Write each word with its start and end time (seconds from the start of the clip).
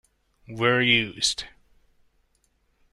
were 0.47 0.81
used. 0.81 1.43